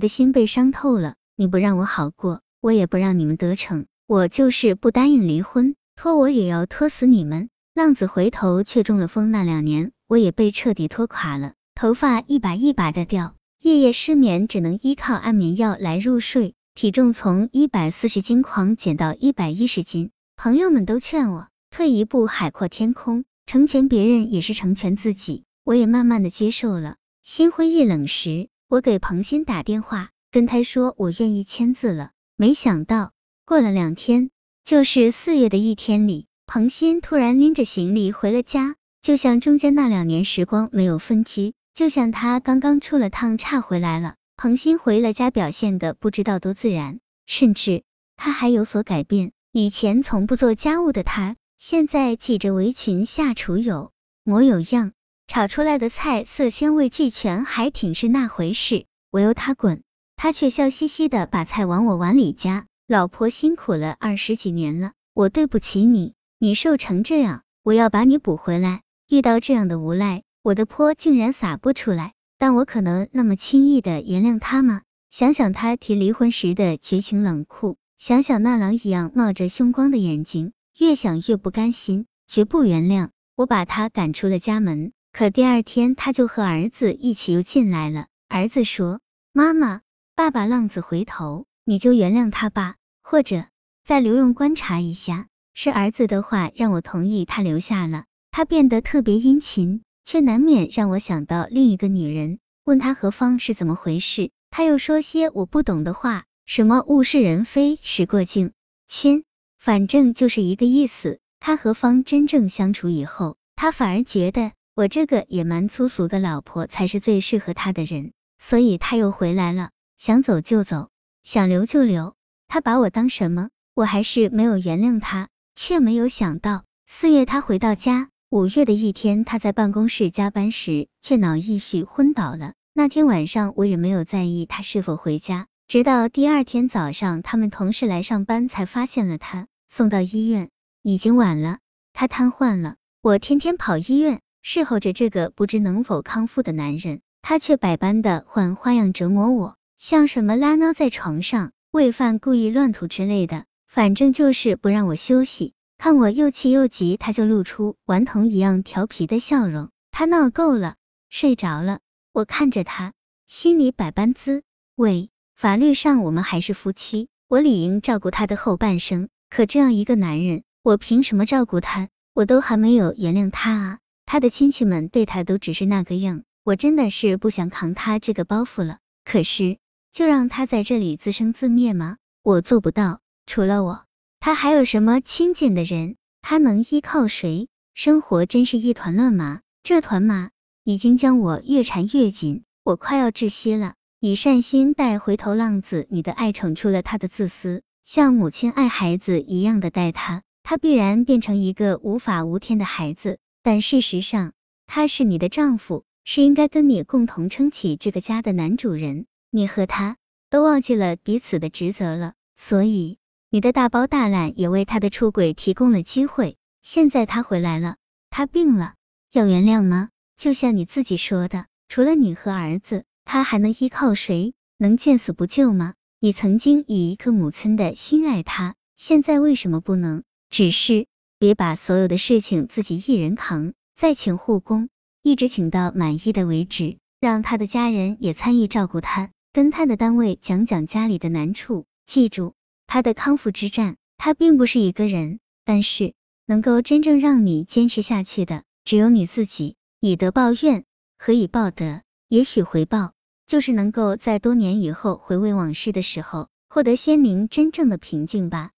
[0.00, 1.14] 的心被伤透了。
[1.36, 3.86] 你不让我好过，我也不让你们得逞。
[4.08, 7.48] 我就是不答应离婚，拖我也要拖死你们。
[7.72, 16.54] 浪子回头却中了风，那两年我也被彻底拖垮了，头发一把一把的掉，夜夜失眠，只能依靠安眠药来入睡。
[16.74, 25.44] 体重从一百四十斤狂减到一百一十斤，朋友们都劝我退一步海阔天空，成全别人也是成全自己。
[25.64, 26.96] 我也慢慢的接受了。
[27.22, 32.12] 心灰意冷时，我给彭鑫打电话，跟他说我愿意签字了。
[32.36, 33.10] 没想到
[33.44, 34.30] 过了两天，
[34.62, 44.14] 就是四月的一天里，彭鑫突然拎着行李回了家，就像中间那两年时光没有分居，就像他刚刚出了趟差回来了。
[44.36, 47.82] 彭鑫回了家，表现的不知道多自然，甚至
[48.14, 49.32] 他还有所改变。
[49.50, 53.90] 以前从不做家务的他，现在系着围裙下厨，有
[54.22, 54.92] 模有样，
[55.32, 58.86] 炒出来的菜色鲜味俱全，还挺是那回事。
[59.12, 59.84] 我由他滚，
[60.16, 62.66] 他却笑嘻嘻的把菜往我碗里夹。
[62.88, 68.82] 老婆辛苦了二十几年了，我对不起你，你瘦成这样，我要把你补回来。
[69.08, 72.14] 遇到这样的无赖，我的泼竟然洒不出来。
[72.36, 74.82] 但我可能那么轻易的原谅他吗？
[75.10, 83.10] 想想他提离婚时的绝情冷酷，想想那狼一样冒着凶光的眼睛，越想越不甘心，绝不原谅。
[83.36, 88.06] 我把他赶出了家门，可第二天他就和儿子一起又进来了。
[88.28, 89.00] 儿子说
[89.32, 89.82] ：“妈妈，
[90.14, 93.46] 爸爸浪子回头，你就原谅他吧，或者
[93.84, 98.04] 再留用观察一下。”是儿子的话让我同意他留下了。
[98.30, 99.82] 他变得特别殷勤。
[100.02, 108.52] 却难免让我想到另一个女人，问他何方是怎么回事，他又说些我不懂的话，什么物是人非，时过境
[108.88, 109.22] 迁，
[109.58, 111.20] 反正就是一个意思。
[111.38, 114.50] 他和方真正相处以后，他反而觉得
[114.80, 120.88] 我这个野蛮粗俗的老婆才是最适合他的人，所以他又回来了，想走就走，
[121.22, 122.14] 想留就留。
[122.48, 123.50] 他把我当什么？
[123.74, 128.08] 我还是没有原谅他，却没有想到四月他回到家。
[128.30, 132.54] 五月的一天，他在办公室加班时，却脑溢血昏倒了。
[132.72, 139.46] 那天晚上，我也没有在意他是否回家，直到第二天早上，他们同事来上班，才发现了他。
[139.68, 140.48] 送到医院
[140.80, 141.58] 已经晚了，
[141.92, 142.76] 他瘫痪了。
[143.02, 155.52] 我天天跑医院，侍候着这个不知能否康复的男人，他却百般的换花样折磨我，像什么拉挠在床上、喂饭、故意乱吐之类的，反正就是不让我休息。
[155.76, 159.70] 看我又气又急，他就露出顽童一样调皮的笑容。
[159.90, 160.76] 他闹够了，
[161.08, 161.80] 睡着了。
[162.12, 162.92] 我看着他，
[163.26, 164.42] 心里百般滋
[164.74, 165.10] 味。
[165.34, 169.08] 法律上我们还是夫妻，我理应照顾他的后半生。
[169.30, 171.88] 可这样一个男人，我凭什么照顾他？
[172.12, 173.78] 我都还没有原谅他啊！
[174.12, 178.78] 他的亲戚们对他都只是那个样，我真的是不想扛他这个包袱了。
[179.04, 179.58] 可是，
[179.92, 181.96] 就让他在这里自生自灭吗？
[182.24, 182.98] 我做不到。
[183.24, 183.84] 除了我。
[184.18, 185.94] 他还有什么亲近的人？
[186.22, 187.46] 他能依靠谁？
[187.72, 190.30] 生活真是一团乱麻，这团麻
[190.64, 193.74] 已经将我越缠越紧，我快要窒息了。
[194.00, 203.20] 以善心待回头浪子，你的爱宠出了他的自私，像母亲爱孩子一样的待他，他必然变成一个无法无天的孩子。
[203.42, 204.32] 但事实上，
[204.66, 209.06] 他是你的丈夫，是应该跟你共同撑起这个家的男主人。
[209.30, 209.96] 你和他
[210.28, 212.98] 都忘记了彼此的职责了，所以。
[213.32, 217.76] 你的大包大揽也为他的出轨提供了机会，现在他回来了，
[218.10, 218.74] 他病了，
[219.12, 219.90] 要原谅吗？
[220.16, 224.34] 就像你自己说的，除了你和儿子，他还能依靠谁？
[224.58, 225.74] 能见死不救吗？
[226.00, 230.02] 你曾经以一个母亲的心爱他，现在为什么不能？
[230.28, 230.88] 只是
[231.20, 234.70] 别把所有的事情自己一人扛，再请护工，
[235.02, 242.32] 一直请到满意的为止，让他的家人也参与照顾他，跟他的单位讲讲家里的难处，记住。
[242.66, 245.92] 他的康复之战，他并不是一个人，但是
[246.24, 249.56] 能够真正让你坚持下去的，只有你自己。
[249.78, 250.64] 以德报怨，
[250.96, 251.82] 何以报德？
[252.08, 252.94] 也许回报
[253.26, 258.52] 就是能够在多年以后回味往事的时候，获得鲜明真正的平静吧。